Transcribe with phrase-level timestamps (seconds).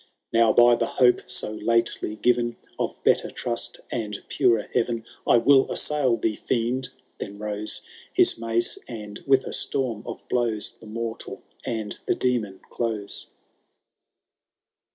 [0.33, 5.71] —"Now, by the hope so lately given Of better trust and purer heaven, I will
[5.71, 6.89] assail thee, tiend!"—
[7.21, 12.61] ^Then rose His mace, and with a storm of blows The mortal and the Demon
[12.71, 13.27] close.